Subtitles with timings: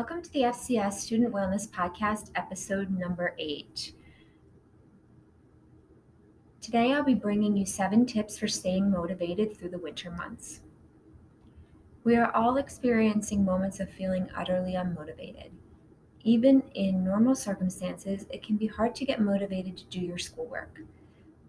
[0.00, 3.92] Welcome to the FCS Student Wellness Podcast, episode number eight.
[6.62, 10.60] Today, I'll be bringing you seven tips for staying motivated through the winter months.
[12.02, 15.50] We are all experiencing moments of feeling utterly unmotivated.
[16.24, 20.80] Even in normal circumstances, it can be hard to get motivated to do your schoolwork.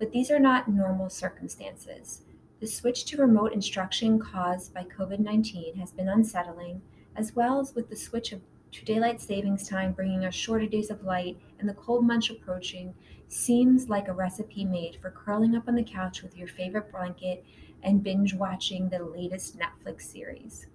[0.00, 2.22] But these are not normal circumstances.
[2.58, 6.82] The switch to remote instruction caused by COVID 19 has been unsettling,
[7.16, 8.40] as well as with the switch of,
[8.72, 12.94] to daylight savings time bringing us shorter days of light and the cold months approaching,
[13.28, 17.44] seems like a recipe made for curling up on the couch with your favorite blanket
[17.82, 20.66] and binge watching the latest Netflix series.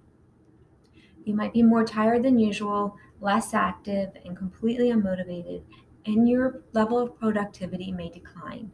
[1.26, 5.64] You might be more tired than usual, less active, and completely unmotivated,
[6.06, 8.72] and your level of productivity may decline.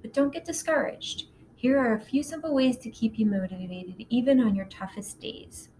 [0.00, 1.26] But don't get discouraged.
[1.56, 5.70] Here are a few simple ways to keep you motivated even on your toughest days.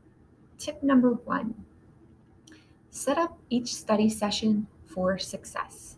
[0.59, 1.55] Tip number one
[2.91, 5.97] set up each study session for success.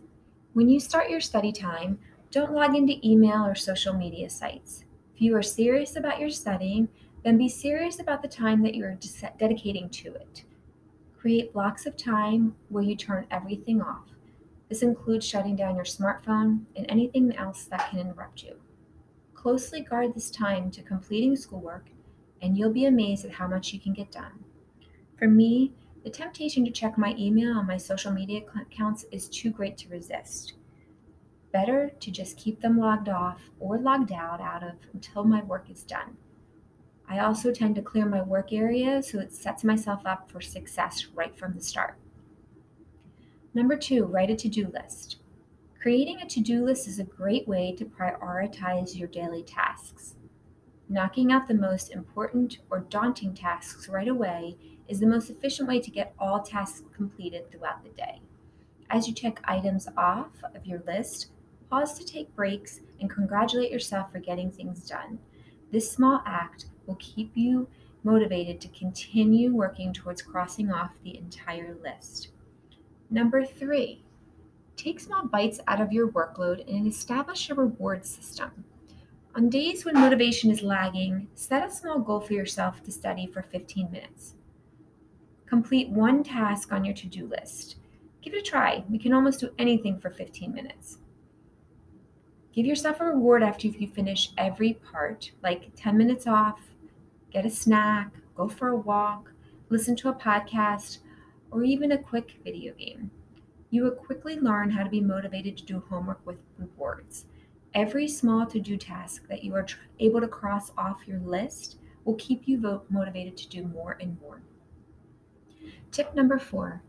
[0.53, 1.97] When you start your study time,
[2.29, 4.83] don't log into email or social media sites.
[5.15, 6.89] If you are serious about your studying,
[7.23, 8.99] then be serious about the time that you are
[9.39, 10.43] dedicating to it.
[11.19, 14.09] Create blocks of time where you turn everything off.
[14.69, 18.57] This includes shutting down your smartphone and anything else that can interrupt you.
[19.33, 21.87] Closely guard this time to completing schoolwork,
[22.43, 24.45] and you'll be amazed at how much you can get done.
[25.21, 25.71] For me,
[26.03, 29.89] the temptation to check my email and my social media accounts is too great to
[29.89, 30.53] resist.
[31.51, 35.69] Better to just keep them logged off or logged out out of until my work
[35.69, 36.17] is done.
[37.07, 41.05] I also tend to clear my work area so it sets myself up for success
[41.13, 41.99] right from the start.
[43.53, 45.17] Number two, write a to do list.
[45.79, 50.15] Creating a to do list is a great way to prioritize your daily tasks.
[50.89, 54.57] Knocking out the most important or daunting tasks right away
[54.91, 58.21] is the most efficient way to get all tasks completed throughout the day.
[58.89, 61.31] As you check items off of your list,
[61.69, 65.17] pause to take breaks and congratulate yourself for getting things done.
[65.71, 67.67] This small act will keep you
[68.03, 72.27] motivated to continue working towards crossing off the entire list.
[73.09, 74.03] Number three,
[74.81, 78.63] Take small bites out of your workload and establish a reward system.
[79.35, 83.43] On days when motivation is lagging, set a small goal for yourself to study for
[83.43, 84.33] 15 minutes.
[85.51, 87.75] Complete one task on your to do list.
[88.23, 88.83] Give it a try.
[88.89, 90.97] We can almost do anything for 15 minutes.
[92.51, 96.59] Give yourself a reward after you finish every part, like 10 minutes off,
[97.31, 99.31] get a snack, go for a walk,
[99.69, 100.97] listen to a podcast,
[101.51, 103.11] or even a quick video game
[103.71, 107.25] you will quickly learn how to be motivated to do homework with rewards.
[107.73, 109.65] Every small to do task that you are
[109.99, 114.41] able to cross off your list will keep you motivated to do more and more.
[115.91, 116.81] Tip number four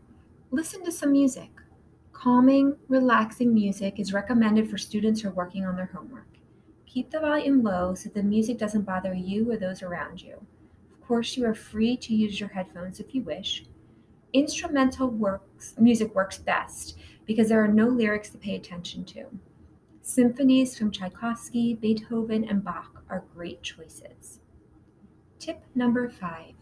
[0.51, 1.49] listen to some music.
[2.11, 6.27] Calming, relaxing music is recommended for students who are working on their homework.
[6.85, 10.45] Keep the volume low so the music doesn't bother you or those around you.
[10.91, 13.65] Of course, you are free to use your headphones if you wish,
[14.33, 19.25] instrumental works music works best because there are no lyrics to pay attention to.
[20.01, 24.39] Symphonies from Tchaikovsky, Beethoven, and Bach are great choices.
[25.39, 26.53] Tip number five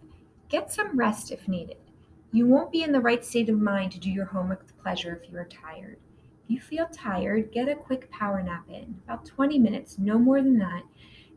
[0.50, 1.78] get some rest if needed.
[2.34, 5.19] You won't be in the right state of mind to do your homework with pleasure
[5.22, 5.97] if you are tired.
[6.46, 10.41] If you feel tired, get a quick power nap in, about 20 minutes, no more
[10.41, 10.84] than that,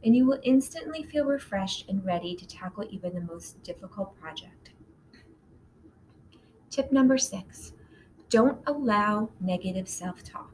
[0.04, 4.70] and you will instantly feel refreshed and ready to tackle even the most difficult project.
[6.70, 7.72] Tip number six
[8.28, 10.52] don't allow negative self talk.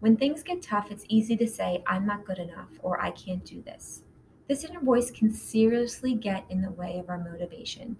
[0.00, 3.44] When things get tough, it's easy to say, I'm not good enough or I can't
[3.44, 4.02] do this.
[4.48, 7.96] This inner voice can seriously get in the way of our motivation.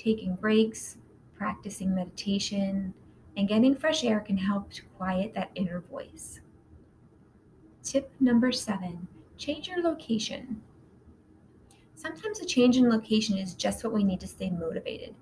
[0.00, 0.96] Taking breaks,
[1.34, 2.94] practicing meditation,
[3.36, 6.40] and getting fresh air can help to quiet that inner voice.
[7.82, 10.62] Tip number seven change your location.
[11.96, 15.14] Sometimes a change in location is just what we need to stay motivated.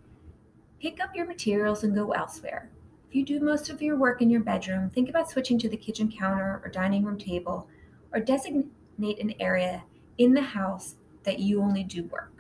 [0.81, 2.70] Pick up your materials and go elsewhere.
[3.08, 5.76] If you do most of your work in your bedroom, think about switching to the
[5.76, 7.67] kitchen counter or dining room table,
[8.12, 9.82] or designate an area
[10.19, 10.94] in the house
[11.25, 12.38] that you only do work.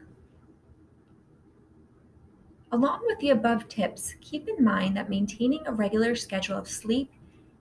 [2.70, 7.10] Along with the above tips, keep in mind that maintaining a regular schedule of sleep,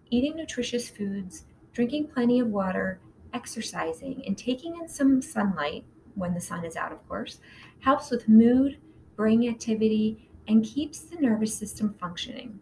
[0.09, 2.99] eating nutritious foods, drinking plenty of water,
[3.33, 7.39] exercising, and taking in some sunlight, when the sun is out, of course,
[7.79, 8.77] helps with mood,
[9.15, 12.59] brain activity, and keeps the nervous system functioning.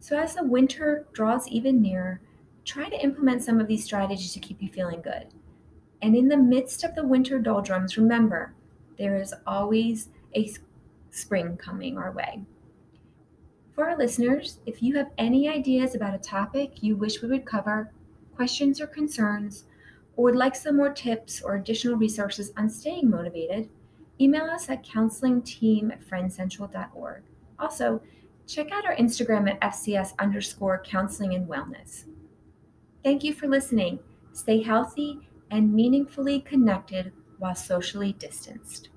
[0.00, 2.20] So, as the winter draws even nearer,
[2.64, 5.26] try to implement some of these strategies to keep you feeling good.
[6.00, 8.54] And in the midst of the winter doldrums, remember
[8.96, 10.46] there is always a
[11.10, 12.42] spring coming our way.
[13.74, 17.46] For our listeners, if you have any ideas about a topic you wish we would
[17.46, 17.92] cover,
[18.34, 19.64] questions or concerns,
[20.16, 23.68] or would like some more tips or additional resources on staying motivated,
[24.20, 27.22] email us at counselingteam at friendcentral.org.
[27.58, 28.02] Also,
[28.48, 32.04] check out our Instagram at FCS underscore counseling and wellness.
[33.04, 34.00] Thank you for listening.
[34.32, 38.88] Stay healthy and meaningfully connected while socially distanced.